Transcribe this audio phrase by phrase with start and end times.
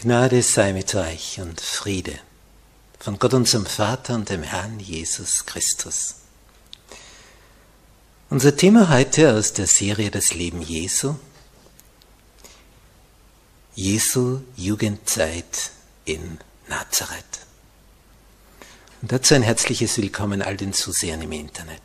[0.00, 2.20] Gnade sei mit euch und Friede
[3.00, 6.14] von Gott unserem Vater und dem Herrn Jesus Christus.
[8.30, 11.16] Unser Thema heute aus der Serie Das Leben Jesu.
[13.74, 15.72] Jesu Jugendzeit
[16.04, 16.38] in
[16.68, 17.40] Nazareth.
[19.02, 21.82] Und dazu ein herzliches Willkommen all den Zusehern im Internet.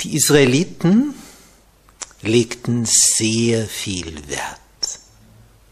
[0.00, 1.14] Die Israeliten
[2.22, 4.60] legten sehr viel Wert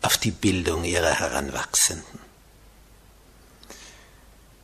[0.02, 2.18] auf die Bildung ihrer Heranwachsenden.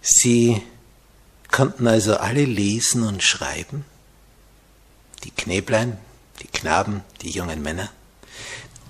[0.00, 0.62] Sie
[1.50, 3.84] konnten also alle lesen und schreiben,
[5.24, 5.98] die Knäblein,
[6.42, 7.90] die Knaben, die jungen Männer,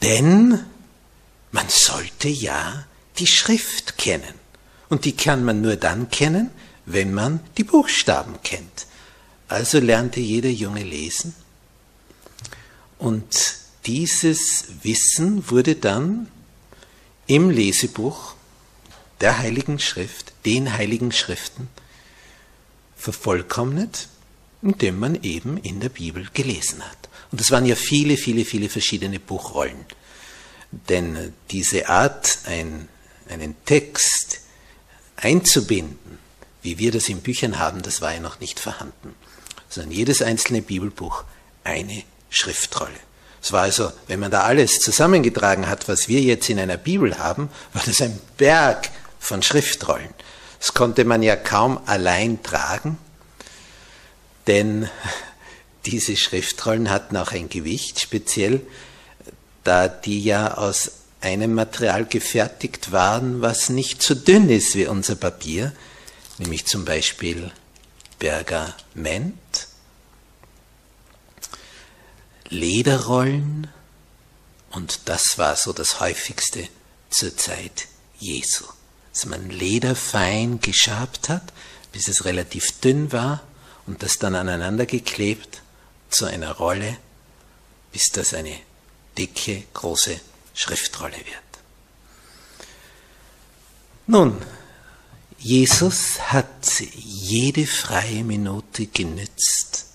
[0.03, 0.65] denn
[1.53, 2.87] man sollte ja
[3.19, 4.34] die Schrift kennen.
[4.89, 6.51] Und die kann man nur dann kennen,
[6.84, 8.87] wenn man die Buchstaben kennt.
[9.49, 11.34] Also lernte jeder Junge lesen
[12.99, 16.29] und dieses Wissen wurde dann
[17.27, 18.34] im Lesebuch
[19.21, 21.69] der Heiligen Schrift, den Heiligen Schriften,
[22.97, 24.09] vervollkommnet,
[24.62, 27.09] indem man eben in der Bibel gelesen hat.
[27.31, 29.84] Und es waren ja viele, viele, viele verschiedene Buchrollen.
[30.71, 32.89] Denn diese Art, ein,
[33.28, 34.41] einen Text
[35.17, 36.19] einzubinden,
[36.63, 39.15] wie wir das in Büchern haben, das war ja noch nicht vorhanden.
[39.69, 41.25] Sondern jedes einzelne Bibelbuch
[41.65, 42.99] eine Schriftrolle.
[43.43, 47.19] Es war also, wenn man da alles zusammengetragen hat, was wir jetzt in einer Bibel
[47.19, 50.09] haben, war das ein Berg von Schriftrollen.
[50.59, 52.99] Das konnte man ja kaum allein tragen,
[54.47, 54.89] denn
[55.87, 58.63] diese Schriftrollen hatten auch ein Gewicht, speziell
[59.63, 65.17] da die ja aus einem Material gefertigt waren, was nicht so dünn ist wie unser
[65.17, 65.73] Papier,
[66.39, 67.51] nämlich zum Beispiel
[68.19, 69.35] Pergament
[72.49, 73.69] Lederrollen
[74.71, 76.69] und das war so das häufigste
[77.11, 78.65] zur Zeit Jesu.
[79.12, 81.53] Dass man Leder fein geschabt hat,
[81.93, 83.43] bis es relativ dünn war
[83.87, 85.62] und das dann aneinander geklebt
[86.11, 86.99] zu einer Rolle,
[87.93, 88.59] bis das eine
[89.17, 90.21] dicke, große
[90.55, 91.47] Schriftrolle wird.
[94.07, 94.41] Nun,
[95.39, 99.85] Jesus hat jede freie Minute genützt,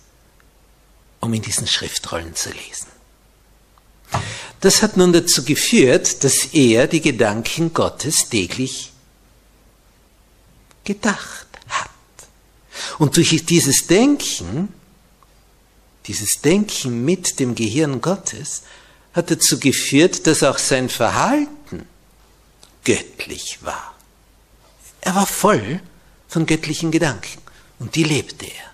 [1.22, 2.88] um in diesen Schriftrollen zu lesen.
[4.60, 8.92] Das hat nun dazu geführt, dass er die Gedanken Gottes täglich
[10.84, 11.90] gedacht hat.
[13.00, 14.74] Und durch dieses Denken,
[16.08, 18.64] dieses Denken mit dem Gehirn Gottes,
[19.14, 21.88] hat dazu geführt, dass auch sein Verhalten
[22.84, 23.96] göttlich war.
[25.02, 25.82] Er war voll
[26.28, 27.42] von göttlichen Gedanken
[27.80, 28.71] und die lebte er.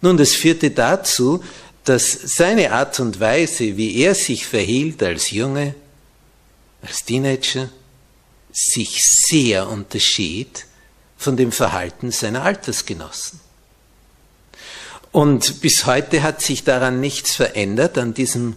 [0.00, 1.42] Nun, das führte dazu,
[1.84, 5.74] dass seine Art und Weise, wie er sich verhielt als Junge,
[6.82, 7.70] als Teenager,
[8.52, 10.66] sich sehr unterschied
[11.16, 13.40] von dem Verhalten seiner Altersgenossen.
[15.10, 18.56] Und bis heute hat sich daran nichts verändert, an diesem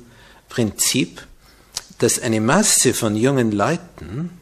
[0.49, 1.25] Prinzip,
[1.97, 4.37] dass eine Masse von jungen Leuten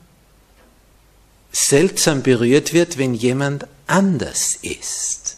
[1.51, 5.28] seltsam berührt wird, wenn jemand anders ist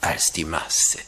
[0.00, 0.98] als die Masse.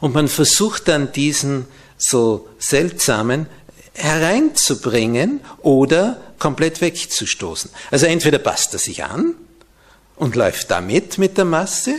[0.00, 1.66] Und man versucht dann diesen
[1.96, 3.46] so seltsamen
[3.94, 7.70] hereinzubringen oder komplett wegzustoßen.
[7.90, 9.34] Also entweder passt er sich an
[10.16, 11.94] und läuft damit mit der Masse,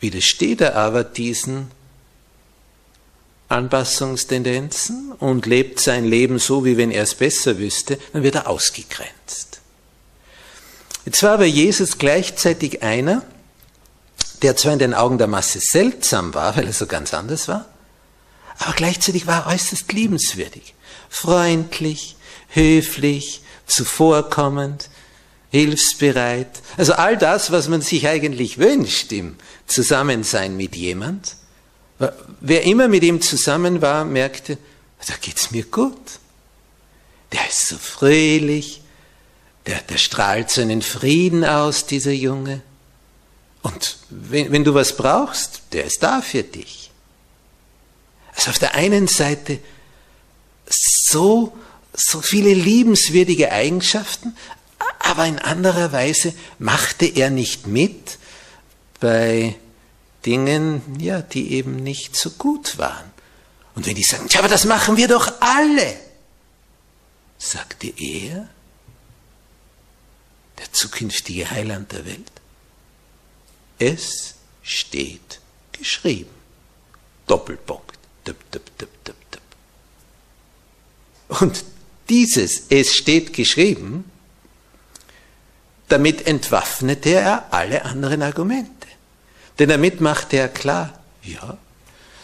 [0.00, 1.70] widersteht er aber diesen
[3.48, 8.48] Anpassungstendenzen und lebt sein Leben so, wie wenn er es besser wüsste, dann wird er
[8.48, 9.60] ausgegrenzt.
[11.04, 13.22] Jetzt war aber Jesus gleichzeitig einer,
[14.42, 17.66] der zwar in den Augen der Masse seltsam war, weil er so ganz anders war,
[18.58, 20.74] aber gleichzeitig war er äußerst liebenswürdig,
[21.08, 22.16] freundlich,
[22.48, 24.88] höflich, zuvorkommend,
[25.50, 26.60] hilfsbereit.
[26.76, 29.36] Also all das, was man sich eigentlich wünscht im
[29.66, 31.36] Zusammensein mit jemand.
[32.40, 34.58] Wer immer mit ihm zusammen war, merkte,
[35.06, 35.96] da geht's mir gut.
[37.32, 38.82] Der ist so fröhlich,
[39.66, 42.62] der, der strahlt so einen Frieden aus, dieser Junge.
[43.72, 46.90] Und wenn, wenn du was brauchst, der ist da für dich.
[48.34, 49.58] Also auf der einen Seite
[50.68, 51.56] so,
[51.92, 54.36] so viele liebenswürdige Eigenschaften,
[55.00, 58.18] aber in anderer Weise machte er nicht mit
[59.00, 59.56] bei
[60.24, 63.10] Dingen, ja, die eben nicht so gut waren.
[63.74, 65.96] Und wenn die sagen, tja, aber das machen wir doch alle,
[67.38, 68.48] sagte er,
[70.58, 72.30] der zukünftige Heiland der Welt,
[73.78, 75.40] es steht
[75.72, 76.30] geschrieben.
[77.26, 77.98] Doppelpunkt.
[78.26, 79.40] Dip, dip, dip, dip, dip.
[81.40, 81.64] Und
[82.08, 84.10] dieses Es steht geschrieben
[85.88, 88.86] damit entwaffnete er alle anderen Argumente.
[89.58, 91.56] Denn damit machte er klar, ja,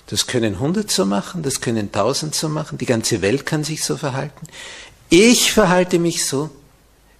[0.06, 3.82] das können hundert so machen, das können tausend so machen, die ganze Welt kann sich
[3.82, 4.46] so verhalten.
[5.08, 6.50] Ich verhalte mich so,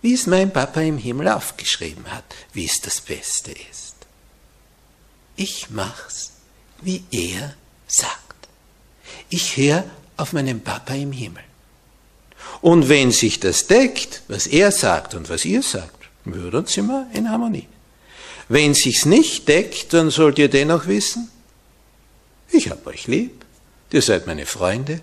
[0.03, 3.94] wie es mein Papa im Himmel aufgeschrieben hat, wie es das Beste ist.
[5.37, 6.33] Ich mach's,
[6.81, 7.55] wie er
[7.87, 8.49] sagt.
[9.29, 9.85] Ich höre
[10.17, 11.43] auf meinen Papa im Himmel.
[12.61, 16.87] Und wenn sich das deckt, was er sagt und was ihr sagt, ja, dann sind
[16.87, 17.69] wir in Harmonie.
[18.49, 21.31] Wenn sich's nicht deckt, dann sollt ihr dennoch wissen,
[22.51, 23.45] ich hab euch lieb,
[23.91, 25.01] ihr seid meine Freunde,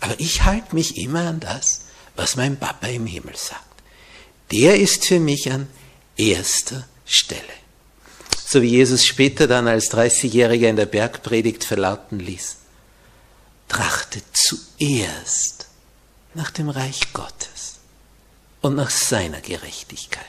[0.00, 1.86] aber ich halte mich immer an das,
[2.16, 3.82] was mein Papa im Himmel sagt.
[4.52, 5.66] Der ist für mich an
[6.16, 7.42] erster Stelle.
[8.46, 12.56] So wie Jesus später dann als 30-Jähriger in der Bergpredigt verlauten ließ,
[13.68, 15.66] trachtet zuerst
[16.34, 17.76] nach dem Reich Gottes
[18.60, 20.24] und nach seiner Gerechtigkeit.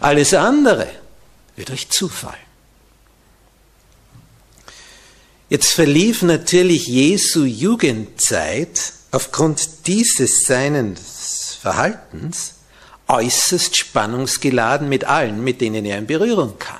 [0.00, 0.88] Alles andere
[1.56, 2.38] wird euch zufallen.
[5.48, 12.54] Jetzt verlief natürlich Jesu Jugendzeit aufgrund dieses seines Verhaltens
[13.08, 16.78] äußerst spannungsgeladen mit allen, mit denen er in Berührung kam.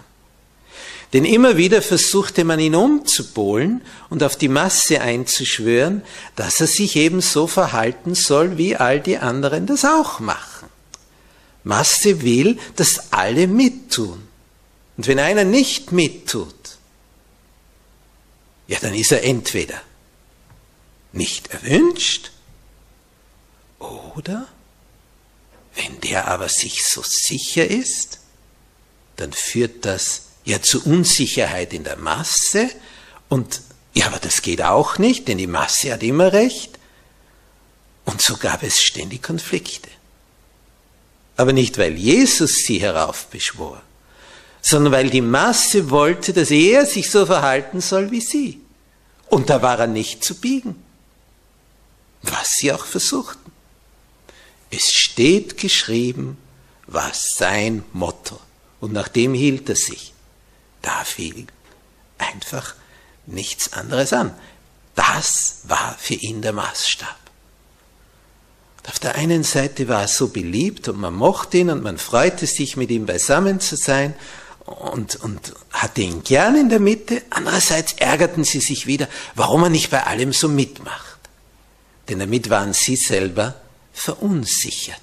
[1.12, 6.02] Denn immer wieder versuchte man ihn umzupolen und auf die Masse einzuschwören,
[6.36, 10.68] dass er sich eben so verhalten soll, wie all die anderen das auch machen.
[11.64, 14.28] Masse will, dass alle mittun.
[14.96, 16.54] Und wenn einer nicht mittut,
[18.68, 19.80] ja, dann ist er entweder
[21.12, 22.30] nicht erwünscht
[23.80, 24.46] oder
[25.74, 28.20] wenn der aber sich so sicher ist,
[29.16, 32.70] dann führt das ja zu Unsicherheit in der Masse
[33.28, 36.78] und ja, aber das geht auch nicht, denn die Masse hat immer recht.
[38.04, 39.88] Und so gab es ständig Konflikte
[41.40, 43.80] aber nicht weil Jesus sie heraufbeschwor,
[44.60, 48.60] sondern weil die Masse wollte, dass er sich so verhalten soll wie sie.
[49.30, 50.74] Und da war er nicht zu biegen,
[52.20, 53.50] was sie auch versuchten.
[54.68, 56.36] Es steht geschrieben,
[56.86, 58.38] war sein Motto,
[58.80, 60.12] und nach dem hielt er sich.
[60.82, 61.46] Da fiel
[62.18, 62.74] einfach
[63.26, 64.34] nichts anderes an.
[64.94, 67.16] Das war für ihn der Maßstab.
[68.88, 72.46] Auf der einen Seite war er so beliebt und man mochte ihn und man freute
[72.46, 74.14] sich, mit ihm beisammen zu sein
[74.64, 77.22] und, und hatte ihn gern in der Mitte.
[77.30, 81.18] Andererseits ärgerten sie sich wieder, warum er nicht bei allem so mitmacht.
[82.08, 83.54] Denn damit waren sie selber
[83.92, 84.98] verunsichert.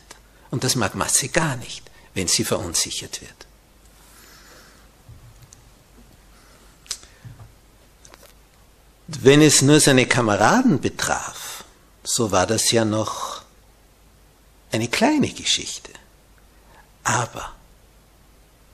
[0.50, 3.37] Und das mag Masse gar nicht, wenn sie verunsichert wird.
[9.08, 11.64] Wenn es nur seine Kameraden betraf,
[12.04, 13.42] so war das ja noch
[14.72, 15.92] eine kleine Geschichte.
[17.04, 17.54] Aber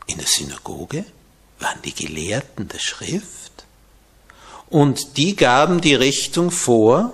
[0.07, 1.05] in der Synagoge
[1.59, 3.65] waren die Gelehrten der Schrift
[4.69, 7.13] und die gaben die Richtung vor,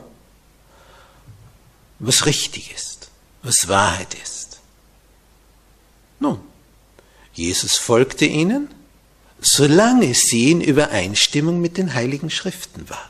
[1.99, 3.09] was richtig ist,
[3.43, 4.61] was Wahrheit ist.
[6.19, 6.39] Nun,
[7.33, 8.73] Jesus folgte ihnen,
[9.41, 13.09] solange sie in Übereinstimmung mit den heiligen Schriften war.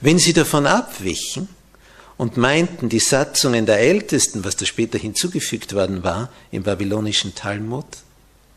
[0.00, 1.48] Wenn sie davon abwichen
[2.16, 7.86] und meinten, die Satzungen der Ältesten, was da später hinzugefügt worden war im babylonischen Talmud,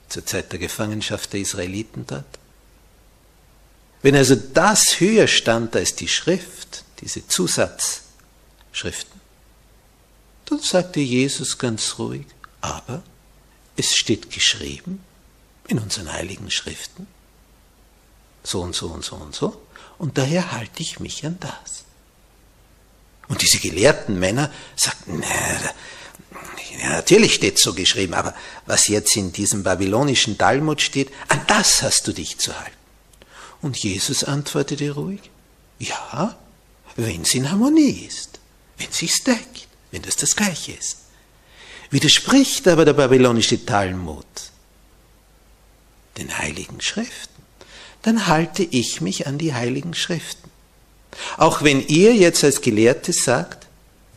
[0.09, 2.25] zur Zeit der Gefangenschaft der Israeliten dort,
[4.01, 9.21] wenn also das höher stand als die Schrift, diese Zusatzschriften,
[10.45, 12.25] dann sagte Jesus ganz ruhig,
[12.59, 13.01] aber
[13.77, 14.99] es steht geschrieben
[15.67, 17.07] in unseren heiligen Schriften,
[18.43, 19.61] so und so und so und so,
[19.97, 21.85] und daher halte ich mich an das.
[23.27, 25.73] Und diese gelehrten Männer sagten, na,
[26.81, 28.33] ja, natürlich steht so geschrieben, aber
[28.65, 32.77] was jetzt in diesem babylonischen Talmud steht, an das hast du dich zu halten.
[33.61, 35.21] Und Jesus antwortete ruhig,
[35.79, 36.37] ja,
[36.95, 38.39] wenn es in Harmonie ist,
[38.77, 40.97] wenn es sich deckt, wenn das das Gleiche ist.
[41.89, 44.25] Widerspricht aber der babylonische Talmud
[46.17, 47.43] den heiligen Schriften,
[48.01, 50.49] dann halte ich mich an die heiligen Schriften.
[51.37, 53.67] Auch wenn ihr jetzt als Gelehrte sagt,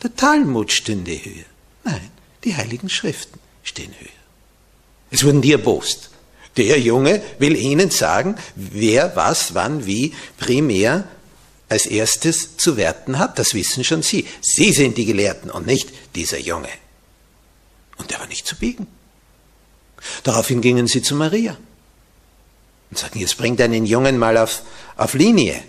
[0.03, 1.45] der Talmud stünde höher.
[1.85, 2.11] Nein,
[2.45, 4.09] die heiligen Schriften stehen höher.
[5.11, 6.11] Es wurden die erbost.
[6.57, 11.07] Der Junge will ihnen sagen, wer was, wann, wie primär
[11.69, 13.38] als erstes zu werten hat.
[13.38, 14.26] Das wissen schon sie.
[14.41, 16.69] Sie sind die Gelehrten und nicht dieser Junge.
[17.99, 18.87] Und der war nicht zu biegen.
[20.23, 21.57] Daraufhin gingen sie zu Maria
[22.90, 24.62] und sagten, jetzt bringt einen Jungen mal auf,
[24.97, 25.62] auf Linie.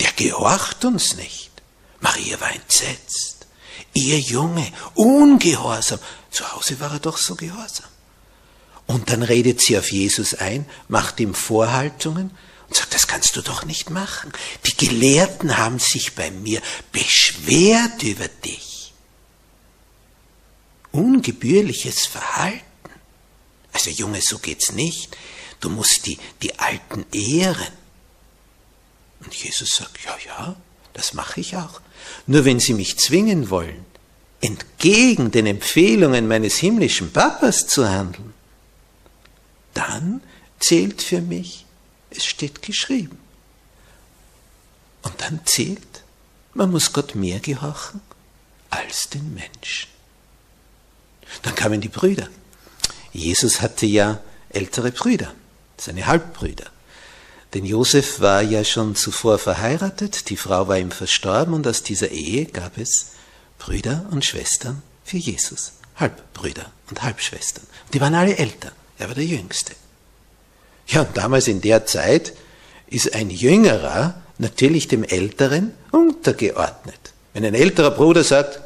[0.00, 1.50] Der gehorcht uns nicht.
[2.00, 3.46] Maria war entsetzt.
[3.94, 5.98] Ihr Junge, ungehorsam.
[6.30, 7.88] Zu Hause war er doch so gehorsam.
[8.86, 12.30] Und dann redet sie auf Jesus ein, macht ihm Vorhaltungen
[12.68, 14.32] und sagt, das kannst du doch nicht machen.
[14.66, 16.62] Die Gelehrten haben sich bei mir
[16.92, 18.94] beschwert über dich.
[20.90, 22.64] Ungebührliches Verhalten.
[23.72, 25.16] Also Junge, so geht's nicht.
[25.60, 27.72] Du musst die, die Alten ehren.
[29.20, 30.56] Und Jesus sagt, ja, ja,
[30.92, 31.80] das mache ich auch.
[32.26, 33.84] Nur wenn sie mich zwingen wollen,
[34.40, 38.34] entgegen den Empfehlungen meines himmlischen Papas zu handeln,
[39.74, 40.22] dann
[40.60, 41.66] zählt für mich,
[42.10, 43.18] es steht geschrieben.
[45.02, 46.02] Und dann zählt,
[46.54, 48.00] man muss Gott mehr gehorchen
[48.70, 49.88] als den Menschen.
[51.42, 52.28] Dann kamen die Brüder.
[53.12, 55.34] Jesus hatte ja ältere Brüder,
[55.80, 56.66] seine Halbbrüder.
[57.54, 62.10] Denn Josef war ja schon zuvor verheiratet, die Frau war ihm verstorben und aus dieser
[62.10, 63.12] Ehe gab es
[63.58, 65.72] Brüder und Schwestern für Jesus.
[65.96, 67.64] Halbbrüder und Halbschwestern.
[67.92, 68.72] Die waren alle Eltern.
[68.98, 69.72] Er war der Jüngste.
[70.86, 72.34] Ja, und damals in der Zeit
[72.86, 77.12] ist ein Jüngerer natürlich dem Älteren untergeordnet.
[77.32, 78.60] Wenn ein älterer Bruder sagt,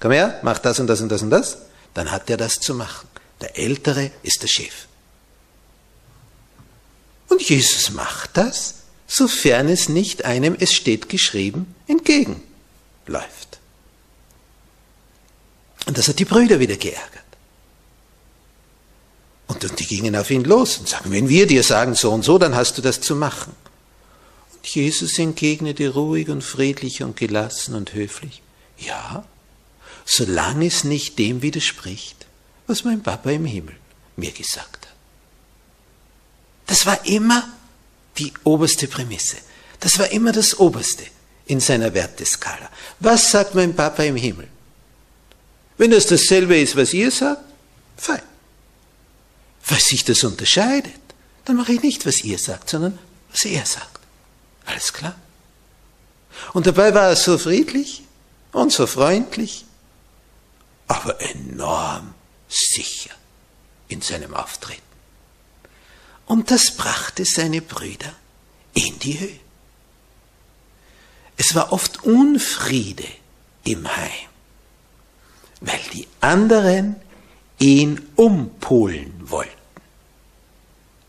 [0.00, 1.58] komm her, mach das und das und das und das,
[1.94, 3.08] dann hat er das zu machen.
[3.40, 4.87] Der Ältere ist der Chef.
[7.38, 8.74] Und Jesus macht das,
[9.06, 13.60] sofern es nicht einem, es steht geschrieben, entgegenläuft.
[15.86, 17.22] Und das hat die Brüder wieder geärgert.
[19.46, 22.24] Und, und die gingen auf ihn los und sagen, wenn wir dir sagen so und
[22.24, 23.54] so, dann hast du das zu machen.
[24.56, 28.42] Und Jesus entgegnete ruhig und friedlich und gelassen und höflich,
[28.78, 29.24] ja,
[30.04, 32.26] solange es nicht dem widerspricht,
[32.66, 33.76] was mein Papa im Himmel
[34.16, 34.77] mir gesagt hat.
[36.68, 37.48] Das war immer
[38.16, 39.36] die oberste Prämisse.
[39.80, 41.04] Das war immer das Oberste
[41.46, 42.70] in seiner Werteskala.
[43.00, 44.46] Was sagt mein Papa im Himmel?
[45.76, 47.42] Wenn das dasselbe ist, was ihr sagt,
[47.96, 48.22] fein
[49.68, 50.94] weil sich das unterscheidet,
[51.44, 52.98] dann mache ich nicht, was ihr sagt, sondern
[53.30, 54.00] was er sagt.
[54.66, 55.14] Alles klar?
[56.52, 58.02] Und dabei war er so friedlich
[58.52, 59.64] und so freundlich,
[60.86, 62.14] aber enorm
[62.48, 63.10] sicher
[63.88, 64.82] in seinem Auftreten.
[66.28, 68.14] Und das brachte seine Brüder
[68.74, 69.40] in die Höhe.
[71.38, 73.08] Es war oft Unfriede
[73.64, 74.28] im Heim,
[75.60, 76.96] weil die anderen
[77.58, 79.52] ihn umpolen wollten.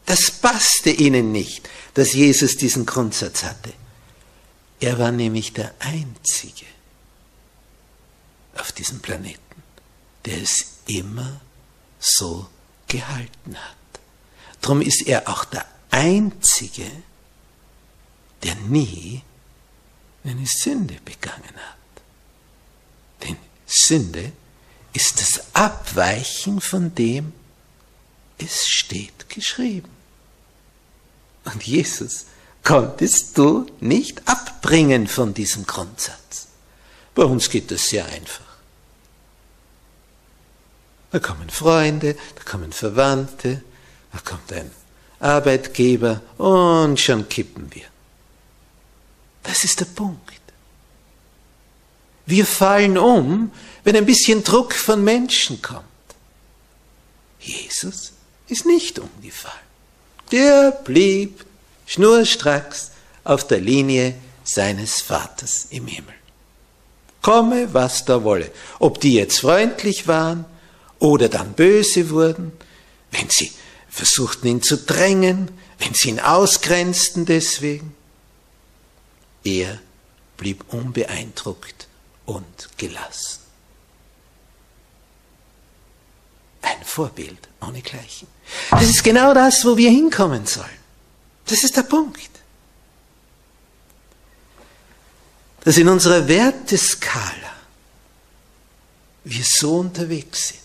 [0.05, 3.73] Das passte ihnen nicht, dass Jesus diesen Grundsatz hatte.
[4.79, 6.65] Er war nämlich der Einzige
[8.57, 9.63] auf diesem Planeten,
[10.25, 11.41] der es immer
[11.99, 12.47] so
[12.87, 13.78] gehalten hat.
[14.61, 16.89] Darum ist er auch der Einzige,
[18.43, 19.21] der nie
[20.23, 22.03] eine Sünde begangen hat.
[23.23, 24.31] Denn Sünde
[24.93, 27.33] ist das Abweichen von dem,
[28.37, 29.89] es steht geschrieben.
[31.45, 32.25] Und Jesus
[32.63, 36.47] konntest du nicht abbringen von diesem Grundsatz.
[37.15, 38.45] Bei uns geht das sehr einfach.
[41.11, 43.63] Da kommen Freunde, da kommen Verwandte,
[44.11, 44.71] da kommt ein
[45.19, 47.85] Arbeitgeber und schon kippen wir.
[49.43, 50.39] Das ist der Punkt.
[52.25, 53.51] Wir fallen um,
[53.83, 55.83] wenn ein bisschen Druck von Menschen kommt.
[57.39, 58.13] Jesus
[58.47, 59.55] ist nicht umgefallen.
[60.31, 61.43] Der blieb
[61.87, 62.91] schnurstracks
[63.23, 64.13] auf der Linie
[64.43, 66.13] seines Vaters im Himmel.
[67.21, 68.51] Komme, was da wolle.
[68.77, 70.45] Ob die jetzt freundlich waren
[70.99, 72.51] oder dann böse wurden,
[73.11, 73.51] wenn sie
[73.89, 77.95] versuchten ihn zu drängen, wenn sie ihn ausgrenzten deswegen.
[79.43, 79.79] Er
[80.37, 81.87] blieb unbeeindruckt
[82.25, 83.39] und gelassen.
[86.61, 88.27] Ein Vorbild ohne Gleichen.
[88.71, 90.69] Das ist genau das, wo wir hinkommen sollen.
[91.45, 92.29] Das ist der Punkt.
[95.63, 97.53] Dass in unserer Werteskala
[99.23, 100.59] wir so unterwegs sind.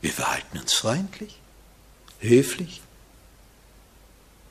[0.00, 1.38] Wir verhalten uns freundlich,
[2.20, 2.80] höflich,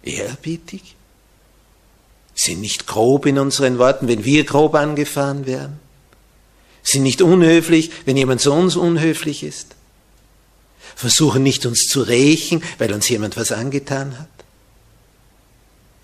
[0.04, 0.96] ehrerbietig,
[2.36, 5.80] sind nicht grob in unseren Worten, wenn wir grob angefahren werden,
[6.84, 9.76] sind nicht unhöflich, wenn jemand zu uns unhöflich ist,
[10.96, 14.30] versuchen nicht uns zu rächen, weil uns jemand was angetan hat.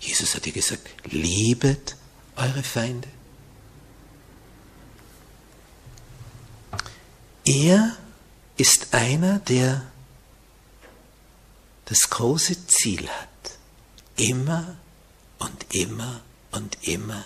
[0.00, 1.96] Jesus hat dir gesagt, liebet
[2.36, 3.08] eure Feinde.
[7.46, 7.96] Er
[8.56, 9.82] ist einer, der
[11.86, 13.28] das große Ziel hat,
[14.16, 14.76] immer
[15.38, 16.22] und immer
[16.52, 17.24] und immer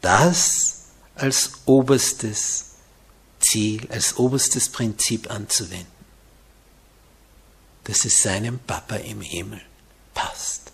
[0.00, 0.84] das
[1.14, 2.64] als oberstes
[3.38, 5.86] Ziel, als oberstes Prinzip anzuwenden,
[7.84, 9.60] dass es seinem Papa im Himmel
[10.14, 10.72] passt,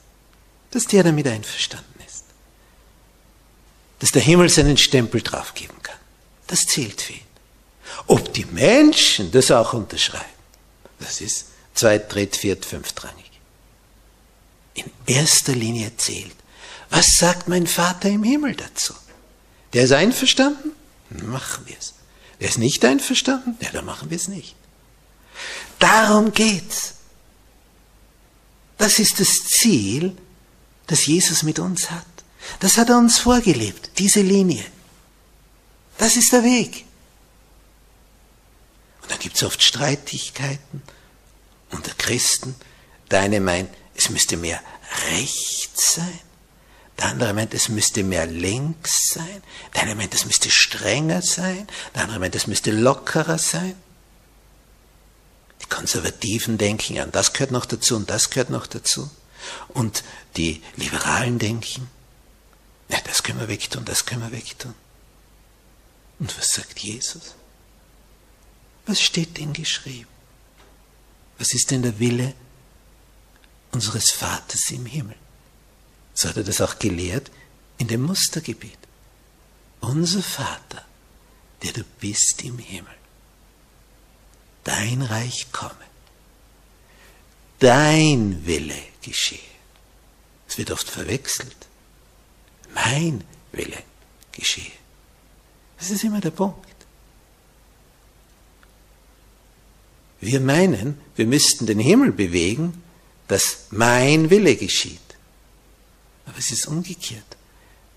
[0.70, 2.24] dass der damit einverstanden ist,
[3.98, 5.98] dass der Himmel seinen Stempel draufgeben kann.
[6.46, 7.20] Das zählt für ihn.
[8.06, 10.24] Ob die Menschen das auch unterschreiben,
[10.98, 11.46] das ist
[11.78, 13.30] zweit, dritt, viert, fünftrangig.
[14.74, 16.34] In erster Linie zählt,
[16.90, 18.94] was sagt mein Vater im Himmel dazu?
[19.72, 20.72] Der ist einverstanden?
[21.10, 21.94] Machen wir es.
[22.40, 23.56] Der ist nicht einverstanden?
[23.60, 24.54] Ja, dann machen wir es nicht.
[25.78, 26.94] Darum geht's.
[28.78, 30.16] Das ist das Ziel,
[30.86, 32.04] das Jesus mit uns hat.
[32.60, 34.64] Das hat er uns vorgelebt, diese Linie.
[35.98, 36.84] Das ist der Weg.
[39.02, 40.82] Und dann gibt es oft Streitigkeiten
[41.70, 42.54] unter Christen.
[43.10, 44.60] Der eine meint, es müsste mehr
[45.10, 46.20] rechts sein.
[46.98, 49.42] Der andere meint, es müsste mehr links sein.
[49.74, 51.68] Der eine meint, es müsste strenger sein.
[51.94, 53.74] Der andere meint, es müsste lockerer sein.
[55.62, 59.10] Die Konservativen denken, ja, das gehört noch dazu und das gehört noch dazu.
[59.68, 60.04] Und
[60.36, 61.88] die Liberalen denken,
[62.88, 64.74] ja, das können wir wegtun, das können wir wegtun.
[66.18, 67.34] Und was sagt Jesus?
[68.86, 70.08] Was steht denn geschrieben?
[71.38, 72.34] Was ist denn der Wille
[73.72, 75.16] unseres Vaters im Himmel?
[76.14, 77.30] So hat er das auch gelehrt
[77.78, 78.78] in dem Mustergebiet.
[79.80, 80.84] Unser Vater,
[81.62, 82.94] der du bist im Himmel,
[84.64, 85.84] dein Reich komme,
[87.58, 89.38] dein Wille geschehe.
[90.48, 91.56] Es wird oft verwechselt.
[92.74, 93.82] Mein Wille
[94.32, 94.72] geschehe.
[95.78, 96.75] Das ist immer der Punkt.
[100.26, 102.82] Wir meinen, wir müssten den Himmel bewegen,
[103.28, 104.98] dass mein Wille geschieht.
[106.26, 107.36] Aber es ist umgekehrt.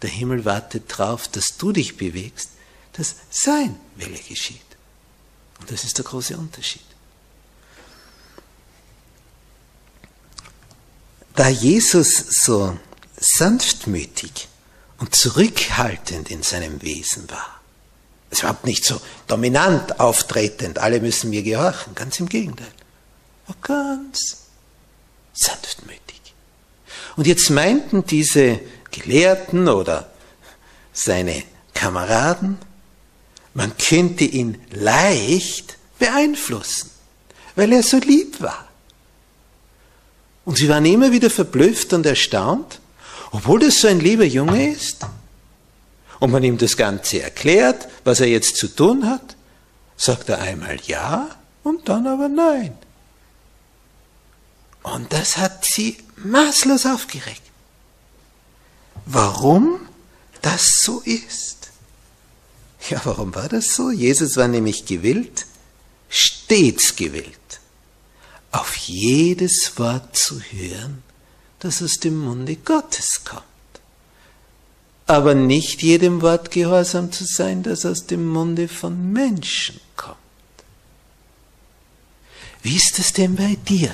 [0.04, 2.52] Der Himmel wartet darauf, dass du dich bewegst,
[2.94, 4.62] dass sein Wille geschieht.
[5.60, 6.84] Und das ist der große Unterschied.
[11.34, 12.78] Da Jesus so
[13.18, 14.50] sanftmütig
[15.00, 17.59] und zurückhaltend in seinem Wesen war,
[18.30, 22.68] ist überhaupt nicht so dominant auftretend, alle müssen mir gehorchen, ganz im Gegenteil.
[23.48, 24.38] War ganz
[25.34, 26.22] sanftmütig.
[27.16, 28.60] Und jetzt meinten diese
[28.92, 30.10] Gelehrten oder
[30.94, 32.58] seine Kameraden,
[33.54, 36.92] man könnte ihn leicht beeinflussen,
[37.56, 38.68] weil er so lieb war.
[40.46, 42.80] Und sie waren immer wieder verblüfft und erstaunt,
[43.32, 45.06] obwohl das so ein lieber Junge ist
[46.20, 49.36] und man ihm das Ganze erklärt, was er jetzt zu tun hat,
[49.98, 51.30] sagt er einmal ja
[51.64, 52.78] und dann aber nein.
[54.84, 57.42] Und das hat sie maßlos aufgeregt.
[59.06, 59.88] Warum
[60.42, 61.70] das so ist?
[62.90, 63.92] Ja, warum war das so?
[63.92, 65.46] Jesus war nämlich gewillt,
[66.08, 67.60] stets gewillt,
[68.52, 71.04] auf jedes Wort zu hören,
[71.60, 73.44] das aus dem Munde Gottes kommt
[75.10, 80.18] aber nicht jedem Wort gehorsam zu sein, das aus dem Munde von Menschen kommt.
[82.62, 83.92] Wie ist es denn bei dir?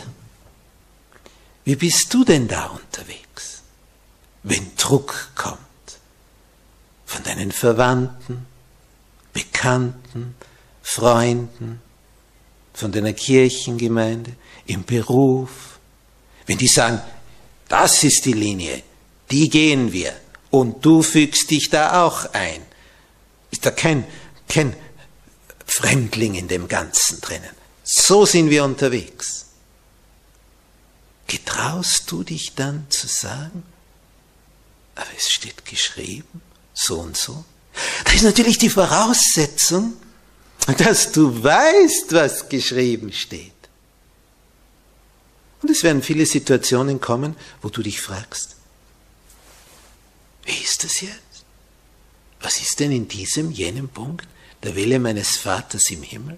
[1.64, 3.62] Wie bist du denn da unterwegs,
[4.44, 5.60] wenn Druck kommt
[7.06, 8.46] von deinen Verwandten,
[9.32, 10.36] Bekannten,
[10.84, 11.80] Freunden,
[12.74, 14.34] von deiner Kirchengemeinde,
[14.66, 15.80] im Beruf,
[16.46, 17.00] wenn die sagen,
[17.70, 18.84] das ist die Linie,
[19.32, 20.14] die gehen wir
[20.50, 22.62] und du fügst dich da auch ein,
[23.52, 24.06] ist da kein,
[24.48, 24.76] kein
[25.66, 27.50] Fremdling in dem Ganzen drinnen.
[27.84, 29.46] So sind wir unterwegs.
[31.28, 33.64] Getraust du dich dann zu sagen,
[34.96, 36.42] aber es steht geschrieben,
[36.74, 37.44] so und so?
[38.06, 39.94] Da ist natürlich die Voraussetzung,
[40.78, 43.52] dass du weißt, was geschrieben steht.
[45.62, 48.55] Und es werden viele Situationen kommen, wo du dich fragst,
[50.46, 51.46] wie ist das jetzt?
[52.40, 54.28] Was ist denn in diesem, jenem Punkt
[54.64, 56.38] der Wille meines Vaters im Himmel?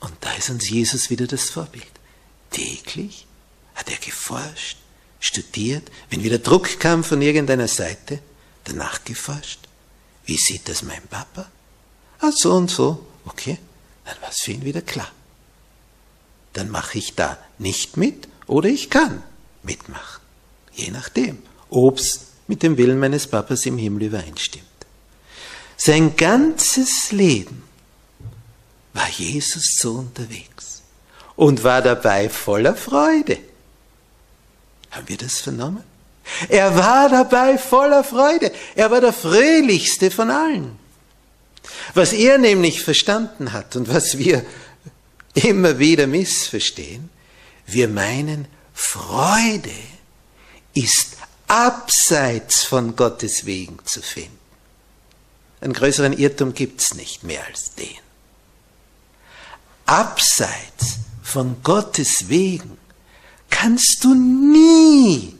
[0.00, 1.90] Und da ist uns Jesus wieder das Vorbild.
[2.50, 3.26] Täglich
[3.74, 4.78] hat er geforscht,
[5.18, 8.20] studiert, wenn wieder Druck kam von irgendeiner Seite,
[8.64, 9.60] danach geforscht.
[10.24, 11.50] Wie sieht das mein Papa?
[12.20, 13.06] Ah, so und so.
[13.24, 13.58] Okay,
[14.04, 15.10] dann war es für ihn wieder klar.
[16.52, 19.22] Dann mache ich da nicht mit oder ich kann
[19.62, 20.25] mitmachen.
[20.76, 21.38] Je nachdem,
[21.70, 24.64] ob es mit dem Willen meines Papas im Himmel übereinstimmt.
[25.76, 27.62] Sein ganzes Leben
[28.92, 30.82] war Jesus so unterwegs
[31.34, 33.38] und war dabei voller Freude.
[34.90, 35.82] Haben wir das vernommen?
[36.48, 38.52] Er war dabei voller Freude.
[38.74, 40.78] Er war der fröhlichste von allen.
[41.94, 44.44] Was er nämlich verstanden hat und was wir
[45.34, 47.10] immer wieder missverstehen,
[47.66, 49.70] wir meinen, Freude
[50.76, 51.16] ist
[51.48, 54.38] abseits von Gottes Wegen zu finden.
[55.60, 57.96] Einen größeren Irrtum gibt's nicht mehr als den.
[59.86, 62.76] Abseits von Gottes Wegen
[63.48, 65.34] kannst du nie,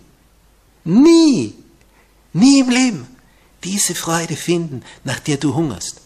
[0.85, 1.55] nie,
[2.33, 3.17] nie im Leben
[3.63, 6.01] diese Freude finden, nach der du hungerst.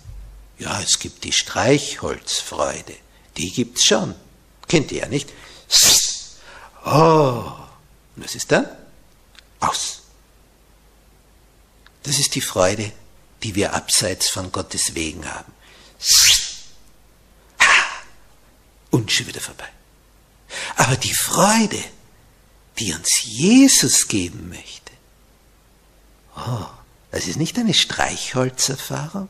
[0.59, 2.97] Ja, es gibt die Streichholzfreude,
[3.37, 4.15] die gibt's schon.
[4.67, 5.31] Kennt ihr ja nicht?
[6.85, 7.45] Oh,
[8.17, 8.67] und was ist dann?
[9.61, 10.03] Aus.
[12.03, 12.93] Das ist die Freude,
[13.43, 15.53] die wir abseits von Gottes Wegen haben.
[18.91, 19.69] Und schon wieder vorbei.
[20.77, 21.83] Aber die Freude,
[22.79, 24.93] die uns Jesus geben möchte,
[26.37, 26.67] oh,
[27.11, 29.29] das ist nicht eine Streichholzerfahrung,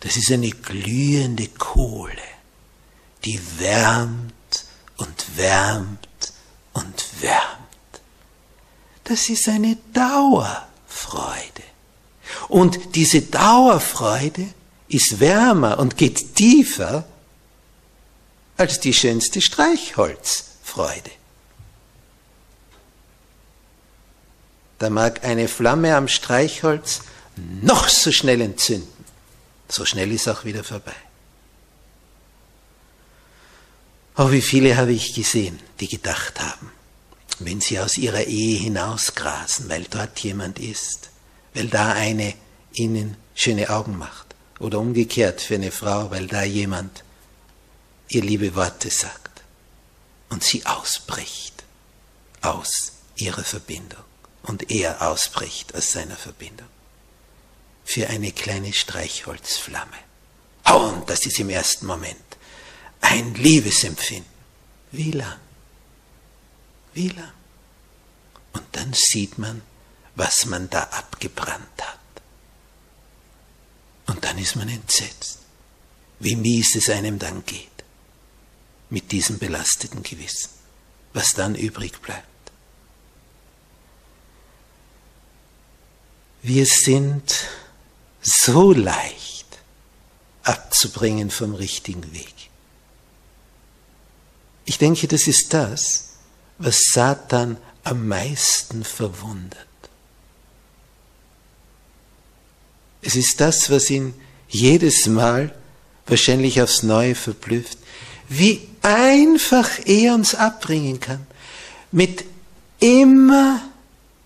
[0.00, 2.22] das ist eine glühende Kohle,
[3.24, 4.64] die wärmt
[4.96, 6.08] und wärmt
[6.72, 7.57] und wärmt.
[9.08, 11.62] Das ist eine Dauerfreude.
[12.48, 14.46] Und diese Dauerfreude
[14.88, 17.06] ist wärmer und geht tiefer
[18.58, 21.10] als die schönste Streichholzfreude.
[24.78, 27.00] Da mag eine Flamme am Streichholz
[27.62, 29.04] noch so schnell entzünden.
[29.70, 30.94] So schnell ist auch wieder vorbei.
[34.18, 36.70] Oh, wie viele habe ich gesehen, die gedacht haben,
[37.40, 41.10] wenn sie aus ihrer Ehe hinausgrasen, weil dort jemand ist,
[41.54, 42.34] weil da eine
[42.72, 47.04] ihnen schöne Augen macht, oder umgekehrt für eine Frau, weil da jemand
[48.08, 49.42] ihr liebe Worte sagt
[50.30, 51.64] und sie ausbricht
[52.40, 54.02] aus ihrer Verbindung
[54.42, 56.68] und er ausbricht aus seiner Verbindung.
[57.84, 59.96] Für eine kleine Streichholzflamme.
[60.64, 62.16] Und das ist im ersten Moment
[63.00, 64.30] ein Liebesempfinden.
[64.92, 65.38] Wie lang?
[67.06, 67.32] Lang?
[68.52, 69.62] Und dann sieht man,
[70.16, 71.98] was man da abgebrannt hat.
[74.06, 75.38] Und dann ist man entsetzt,
[76.18, 77.68] wie mies es einem dann geht
[78.90, 80.50] mit diesem belasteten Gewissen,
[81.12, 82.26] was dann übrig bleibt.
[86.42, 87.46] Wir sind
[88.22, 89.46] so leicht
[90.42, 92.34] abzubringen vom richtigen Weg.
[94.64, 96.07] Ich denke, das ist das,
[96.58, 99.66] was Satan am meisten verwundert.
[103.02, 104.14] Es ist das, was ihn
[104.48, 105.54] jedes Mal
[106.06, 107.78] wahrscheinlich aufs Neue verblüfft,
[108.28, 111.26] wie einfach er uns abbringen kann.
[111.92, 112.24] Mit
[112.80, 113.62] immer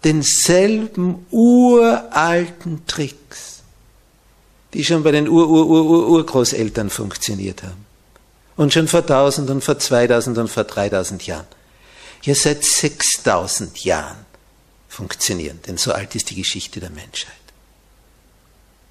[0.05, 3.63] denselben uralten Tricks,
[4.75, 7.87] die schon bei den Ur-Ur-Ur-Urgroßeltern funktioniert haben.
[8.57, 11.47] Und schon vor tausend und vor zweitausend und vor dreitausend Jahren.
[12.23, 14.25] Ja, seit sechstausend Jahren
[14.89, 17.35] funktionieren, denn so alt ist die Geschichte der Menschheit.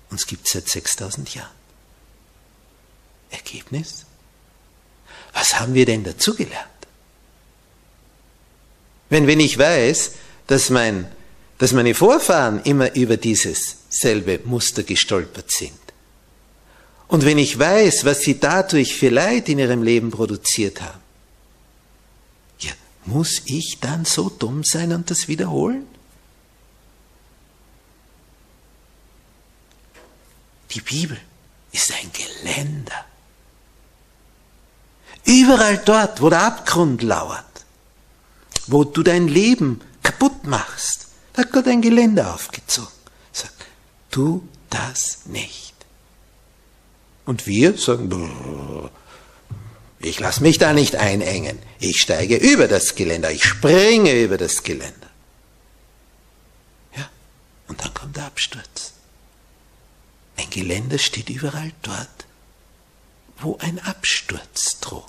[0.09, 1.55] Uns gibt es seit sechstausend Jahren.
[3.29, 4.05] Ergebnis?
[5.33, 6.67] Was haben wir denn dazugelernt?
[9.09, 10.11] Wenn, wenn ich weiß,
[10.47, 11.09] dass mein,
[11.57, 15.79] dass meine Vorfahren immer über dieses selbe Muster gestolpert sind.
[17.07, 21.00] Und wenn ich weiß, was sie dadurch für Leid in ihrem Leben produziert haben,
[23.11, 25.85] muss ich dann so dumm sein und das wiederholen?
[30.71, 31.19] Die Bibel
[31.71, 33.05] ist ein Geländer.
[35.25, 37.45] Überall dort, wo der Abgrund lauert,
[38.67, 42.89] wo du dein Leben kaputt machst, hat Gott ein Geländer aufgezogen.
[43.31, 43.53] Sagt,
[44.09, 45.75] tu das nicht.
[47.25, 48.89] Und wir sagen,
[50.05, 51.59] ich lasse mich da nicht einengen.
[51.79, 55.09] Ich steige über das Geländer, ich springe über das Geländer.
[56.95, 57.09] Ja,
[57.67, 58.93] und dann kommt der Absturz.
[60.37, 62.25] Ein Geländer steht überall dort,
[63.39, 65.05] wo ein Absturz droht.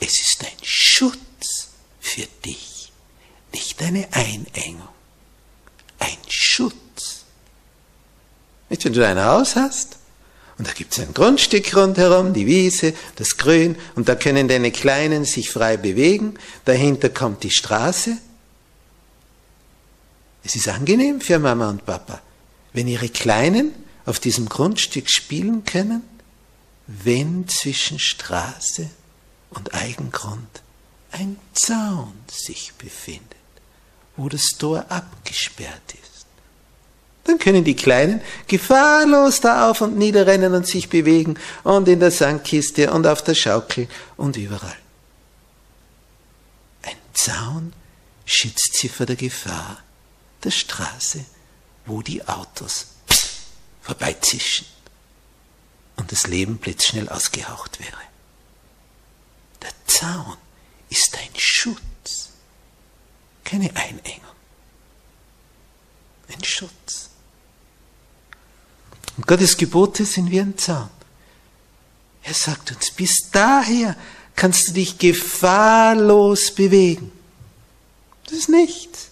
[0.00, 1.68] Es ist ein Schutz
[2.00, 2.92] für dich,
[3.52, 4.88] nicht eine Einengung.
[5.98, 7.24] Ein Schutz.
[8.68, 9.98] Nicht, wenn du ein Haus hast
[10.62, 14.70] und da gibt es ein Grundstück rundherum, die Wiese, das Grün, und da können deine
[14.70, 18.16] Kleinen sich frei bewegen, dahinter kommt die Straße.
[20.44, 22.22] Es ist angenehm für Mama und Papa,
[22.74, 23.74] wenn ihre Kleinen
[24.06, 26.04] auf diesem Grundstück spielen können,
[26.86, 28.88] wenn zwischen Straße
[29.50, 30.62] und Eigengrund
[31.10, 33.26] ein Zaun sich befindet,
[34.16, 36.11] wo das Tor abgesperrt ist.
[37.24, 42.00] Dann können die Kleinen gefahrlos da auf und nieder rennen und sich bewegen und in
[42.00, 44.76] der Sandkiste und auf der Schaukel und überall.
[46.82, 47.72] Ein Zaun
[48.24, 49.78] schützt sie vor der Gefahr
[50.42, 51.24] der Straße,
[51.86, 52.88] wo die Autos
[53.82, 54.66] vorbeizischen
[55.96, 58.02] und das Leben blitzschnell ausgehaucht wäre.
[59.62, 60.36] Der Zaun
[60.88, 62.30] ist ein Schutz,
[63.44, 64.20] keine Einengung.
[66.28, 67.11] Ein Schutz.
[69.16, 70.88] Und Gottes Gebote sind wie ein Zaun.
[72.22, 73.96] Er sagt uns, bis daher
[74.36, 77.12] kannst du dich gefahrlos bewegen.
[78.24, 79.08] Das ist nichts.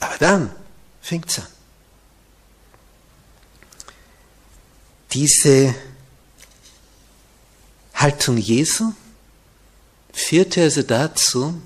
[0.00, 0.54] Aber dann
[1.00, 1.46] fängt es an.
[5.12, 5.74] Diese
[7.94, 8.92] Haltung Jesu
[10.12, 11.60] führte also dazu,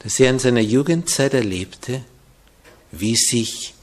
[0.00, 2.04] dass er in seiner Jugendzeit erlebte,
[2.90, 3.73] wie sich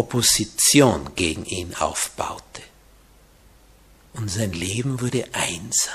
[0.00, 2.62] Opposition gegen ihn aufbaute.
[4.14, 5.94] Und sein Leben wurde einsam.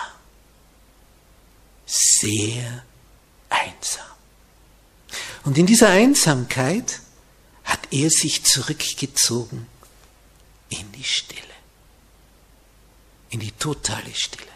[1.85, 2.83] Sehr
[3.49, 4.05] einsam.
[5.43, 7.01] Und in dieser Einsamkeit
[7.63, 9.67] hat er sich zurückgezogen
[10.69, 11.45] in die Stille
[13.35, 14.47] in die totale Stille.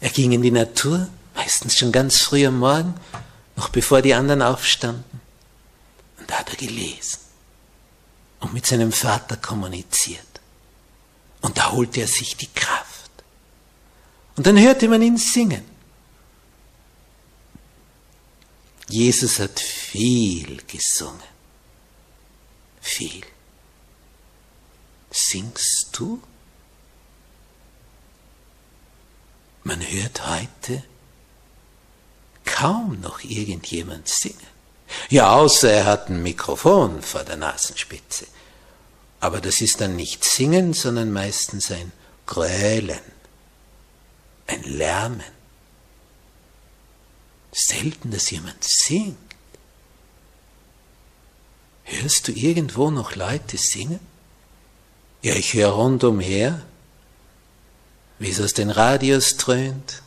[0.00, 2.94] Er ging in die Natur, meistens schon ganz früh am Morgen,
[3.56, 5.20] noch bevor die anderen aufstanden.
[6.18, 7.25] Und da hat er gelesen
[8.40, 10.26] und mit seinem Vater kommuniziert.
[11.40, 13.10] Und da holte er sich die Kraft.
[14.36, 15.64] Und dann hörte man ihn singen.
[18.88, 21.22] Jesus hat viel gesungen.
[22.80, 23.24] Viel.
[25.10, 26.22] Singst du?
[29.64, 30.84] Man hört heute
[32.44, 34.55] kaum noch irgendjemand singen.
[35.08, 38.26] Ja, außer er hat ein Mikrofon vor der Nasenspitze.
[39.20, 41.92] Aber das ist dann nicht Singen, sondern meistens ein
[42.26, 43.00] Grölen,
[44.46, 45.24] ein Lärmen.
[47.52, 49.16] Selten, dass jemand singt.
[51.84, 54.00] Hörst du irgendwo noch Leute singen?
[55.22, 56.62] Ja, ich höre rundumher
[58.18, 60.02] wie es aus den Radios dröhnt,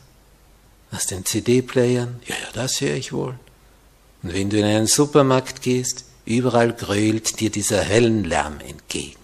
[0.90, 3.38] aus den CD-Playern, ja, ja, das höre ich wohl.
[4.22, 9.18] Und wenn du in einen Supermarkt gehst, überall grölt dir dieser Höllenlärm entgegen.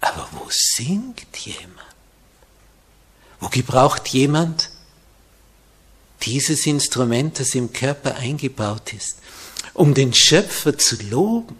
[0.00, 1.78] Aber wo singt jemand?
[3.40, 4.70] Wo gebraucht jemand
[6.22, 9.18] dieses Instrument, das im Körper eingebaut ist,
[9.74, 11.58] um den Schöpfer zu loben,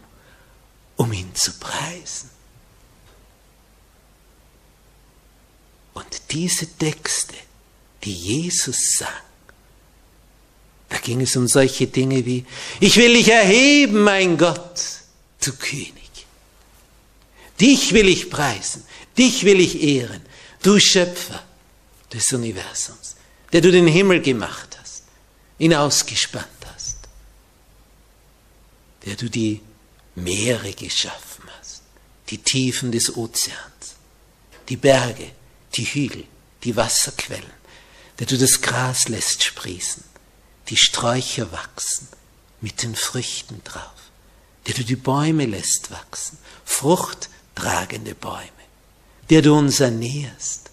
[0.96, 2.30] um ihn zu preisen?
[5.94, 7.34] Und diese Texte,
[8.04, 9.08] die Jesus sang,
[10.92, 12.44] da ging es um solche Dinge wie,
[12.78, 14.78] ich will dich erheben, mein Gott,
[15.42, 16.10] du König.
[17.58, 18.84] Dich will ich preisen,
[19.16, 20.20] dich will ich ehren,
[20.62, 21.42] du Schöpfer
[22.12, 23.16] des Universums,
[23.54, 25.04] der du den Himmel gemacht hast,
[25.58, 26.98] ihn ausgespannt hast,
[29.06, 29.62] der du die
[30.14, 31.80] Meere geschaffen hast,
[32.28, 33.94] die Tiefen des Ozeans,
[34.68, 35.30] die Berge,
[35.74, 36.24] die Hügel,
[36.64, 37.62] die Wasserquellen,
[38.18, 40.11] der du das Gras lässt sprießen,
[40.72, 42.08] die Sträucher wachsen
[42.62, 44.10] mit den Früchten drauf,
[44.66, 48.64] der du die Bäume lässt wachsen, fruchttragende Bäume,
[49.28, 50.70] der du uns ernährst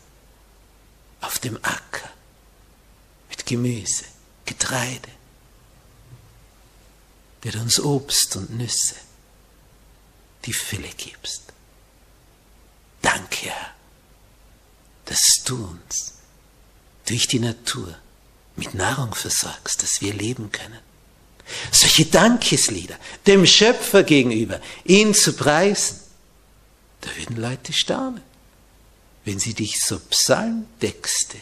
[1.19, 2.09] auf dem Acker
[3.29, 4.05] mit Gemüse,
[4.45, 5.09] Getreide,
[7.43, 8.95] der du uns Obst und Nüsse,
[10.45, 11.43] die Fülle gibst.
[13.01, 13.73] Danke, Herr,
[15.07, 16.13] dass du uns
[17.05, 17.97] durch die Natur
[18.59, 20.79] mit Nahrung versorgst, dass wir leben können.
[21.71, 22.95] Solche Dankeslieder
[23.25, 25.99] dem Schöpfer gegenüber, ihn zu preisen,
[27.01, 28.21] da würden Leute staunen,
[29.25, 31.37] wenn sie dich so Psalmtexte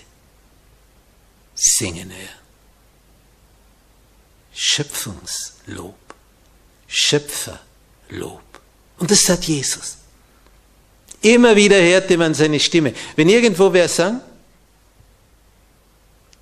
[1.55, 2.47] singen hören.
[4.53, 5.95] Schöpfungslob,
[6.87, 8.41] Schöpferlob.
[8.99, 9.97] Und das sagt Jesus.
[11.21, 12.93] Immer wieder hörte man seine Stimme.
[13.15, 14.21] Wenn irgendwo wer sang,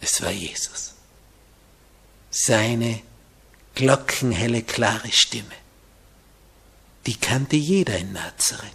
[0.06, 0.94] es war Jesus.
[2.30, 3.02] Seine
[3.74, 5.56] glockenhelle, klare Stimme.
[7.06, 8.72] Die kannte jeder in Nazareth.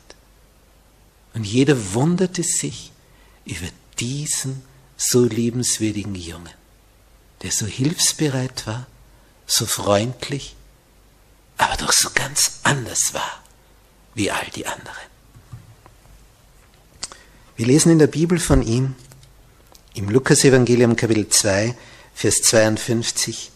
[1.35, 2.91] Und jeder wunderte sich
[3.45, 4.63] über diesen
[4.97, 6.53] so liebenswürdigen Jungen,
[7.43, 8.87] der so hilfsbereit war,
[9.47, 10.57] so freundlich,
[11.57, 13.43] aber doch so ganz anders war
[14.15, 15.11] wie all die anderen.
[17.57, 18.97] Wir lesen in der Bibel von ihm
[19.95, 21.75] im Lukas-Evangelium Kapitel 2,
[22.15, 23.51] Vers 52.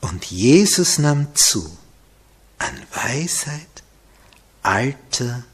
[0.00, 1.76] Und Jesus nahm zu
[2.58, 3.66] an Weisheit,
[4.62, 5.44] Alter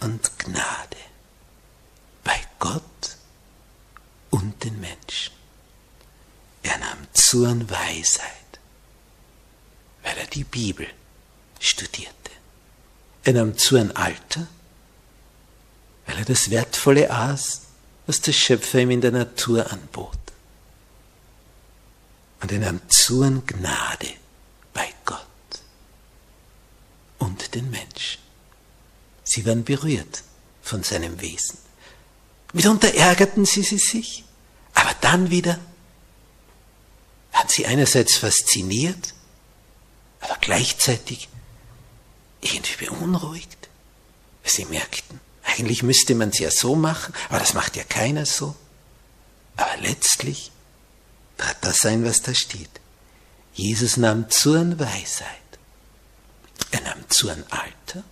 [0.00, 0.96] und Gnade
[2.24, 3.16] bei Gott
[4.30, 5.34] und den Menschen.
[6.62, 8.30] Er nahm zu an Weisheit,
[10.02, 10.86] weil er die Bibel
[11.58, 12.14] studierte.
[13.24, 14.46] Er nahm zu an Alter,
[16.06, 17.62] weil er das Wertvolle aß,
[18.10, 20.18] was der Schöpfer ihm in der Natur anbot.
[22.42, 24.14] Und er nahm zu an Gnade
[24.72, 25.20] bei Gott
[27.18, 28.20] und den Menschen.
[29.22, 30.24] Sie waren berührt
[30.60, 31.56] von seinem Wesen.
[32.52, 34.24] Mitunter ärgerten sie sich,
[34.74, 35.60] aber dann wieder
[37.32, 39.14] waren sie einerseits fasziniert,
[40.18, 41.28] aber gleichzeitig
[42.40, 43.68] irgendwie beunruhigt,
[44.42, 45.20] weil sie merkten,
[45.60, 48.56] eigentlich müsste man es ja so machen, aber das macht ja keiner so.
[49.56, 50.50] Aber letztlich
[51.36, 52.70] trat das ein, was da steht.
[53.52, 55.36] Jesus nahm zu an Weisheit,
[56.70, 58.02] er nahm zu an Alter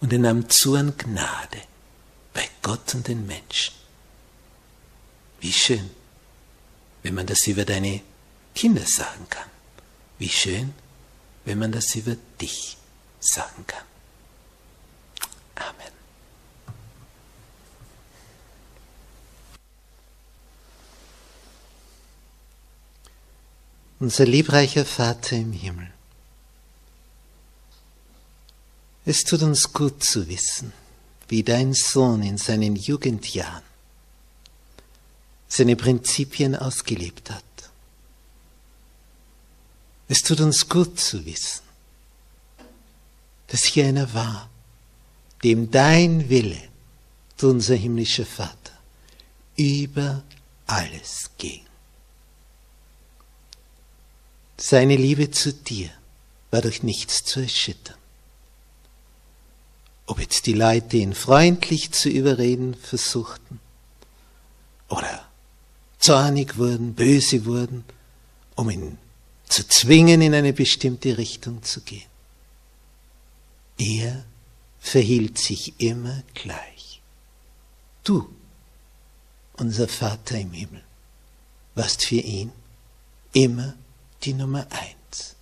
[0.00, 1.62] und er nahm zu an Gnade
[2.34, 3.74] bei Gott und den Menschen.
[5.40, 5.90] Wie schön,
[7.02, 8.02] wenn man das über deine
[8.54, 9.48] Kinder sagen kann.
[10.18, 10.74] Wie schön,
[11.44, 12.76] wenn man das über dich
[13.20, 13.84] sagen kann.
[15.54, 15.93] Amen.
[24.04, 25.90] Unser liebreicher Vater im Himmel,
[29.06, 30.74] es tut uns gut zu wissen,
[31.28, 33.62] wie dein Sohn in seinen Jugendjahren
[35.48, 37.70] seine Prinzipien ausgelebt hat.
[40.08, 41.62] Es tut uns gut zu wissen,
[43.46, 44.50] dass hier einer war,
[45.42, 46.62] dem dein Wille,
[47.38, 48.78] du unser himmlischer Vater,
[49.56, 50.22] über
[50.66, 51.63] alles ging.
[54.56, 55.90] Seine Liebe zu dir
[56.50, 57.96] war durch nichts zu erschüttern.
[60.06, 63.58] Ob jetzt die Leute ihn freundlich zu überreden versuchten
[64.88, 65.28] oder
[65.98, 67.84] zornig wurden, böse wurden,
[68.54, 68.98] um ihn
[69.48, 72.08] zu zwingen, in eine bestimmte Richtung zu gehen.
[73.78, 74.24] Er
[74.78, 77.00] verhielt sich immer gleich.
[78.04, 78.28] Du,
[79.54, 80.84] unser Vater im Himmel,
[81.74, 82.52] warst für ihn
[83.32, 83.74] immer
[84.24, 85.34] die Nummer eins.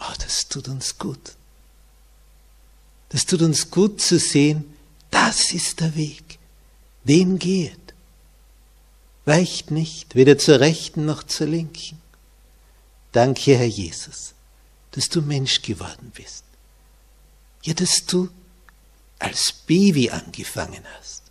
[0.00, 1.36] Oh, das tut uns gut.
[3.10, 4.74] Das tut uns gut zu sehen,
[5.10, 6.38] das ist der Weg,
[7.04, 7.94] den geht.
[9.24, 11.98] Weicht nicht, weder zur rechten noch zur linken.
[13.12, 14.34] Danke, Herr Jesus,
[14.92, 16.44] dass du Mensch geworden bist.
[17.62, 18.28] Ja, dass du
[19.18, 21.22] als Baby angefangen hast,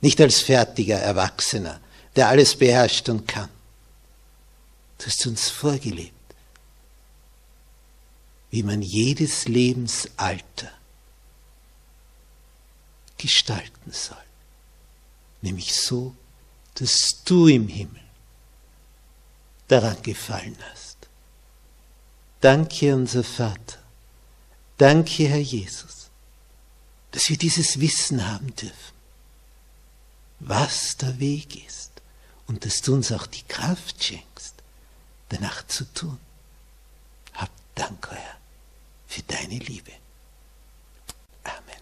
[0.00, 1.80] nicht als fertiger Erwachsener,
[2.16, 3.48] der alles beherrscht und kann.
[5.00, 6.12] Du hast uns vorgelebt,
[8.50, 10.70] wie man jedes Lebensalter
[13.16, 14.22] gestalten soll,
[15.40, 16.14] nämlich so,
[16.74, 18.02] dass du im Himmel
[19.68, 20.98] daran gefallen hast.
[22.42, 23.78] Danke, unser Vater.
[24.76, 26.10] Danke, Herr Jesus,
[27.12, 28.94] dass wir dieses Wissen haben dürfen,
[30.40, 31.90] was der Weg ist
[32.46, 34.49] und dass du uns auch die Kraft schenkst,
[35.30, 36.18] danach zu tun.
[37.32, 38.36] Hab Dank, Herr,
[39.06, 39.92] für deine Liebe.
[41.44, 41.79] Amen.